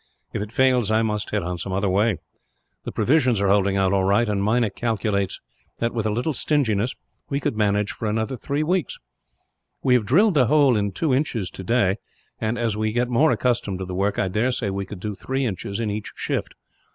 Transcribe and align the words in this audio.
If 0.33 0.41
it 0.41 0.51
fails, 0.51 0.89
I 0.89 1.03
must 1.03 1.29
hit 1.29 1.43
on 1.43 1.59
some 1.59 1.71
other 1.73 1.87
way. 1.87 2.17
The 2.85 2.91
provisions 2.91 3.39
are 3.39 3.49
holding 3.49 3.77
out 3.77 3.93
all 3.93 4.03
right; 4.03 4.27
and 4.27 4.43
Meinik 4.43 4.75
calculates 4.75 5.39
that, 5.77 5.93
with 5.93 6.07
a 6.07 6.11
little 6.11 6.33
stinginess, 6.33 6.95
we 7.29 7.39
could 7.39 7.55
manage 7.55 7.91
for 7.91 8.07
another 8.07 8.35
three 8.35 8.63
weeks. 8.63 8.97
We 9.83 9.93
have 9.93 10.07
drilled 10.07 10.33
the 10.33 10.47
hole 10.47 10.75
in 10.75 10.91
two 10.91 11.13
inches 11.13 11.51
today 11.51 11.97
and, 12.39 12.57
as 12.57 12.75
we 12.75 12.93
get 12.93 13.09
more 13.09 13.29
accustomed 13.29 13.77
to 13.77 13.85
the 13.85 13.93
work, 13.93 14.17
I 14.17 14.27
dare 14.27 14.51
say 14.51 14.71
we 14.71 14.87
could 14.87 14.99
do 14.99 15.13
three 15.13 15.45
inches 15.45 15.79
in 15.79 15.91
each 15.91 16.13
shift. 16.15 16.55